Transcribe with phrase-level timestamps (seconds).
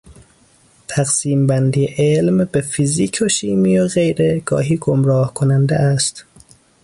[0.87, 6.25] تقسیم بندی علم به فیزیک و شیمی و غیره گاهی گمراه کننده است.